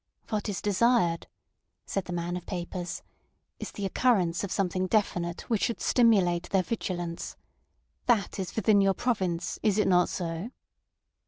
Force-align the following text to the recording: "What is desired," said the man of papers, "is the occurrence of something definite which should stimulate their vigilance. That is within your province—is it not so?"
"What 0.29 0.49
is 0.49 0.63
desired," 0.63 1.27
said 1.85 2.05
the 2.05 2.11
man 2.11 2.35
of 2.35 2.47
papers, 2.47 3.03
"is 3.59 3.71
the 3.71 3.85
occurrence 3.85 4.43
of 4.43 4.51
something 4.51 4.87
definite 4.87 5.41
which 5.41 5.61
should 5.65 5.79
stimulate 5.79 6.49
their 6.49 6.63
vigilance. 6.63 7.37
That 8.07 8.39
is 8.39 8.55
within 8.55 8.81
your 8.81 8.95
province—is 8.95 9.77
it 9.77 9.87
not 9.87 10.09
so?" 10.09 10.49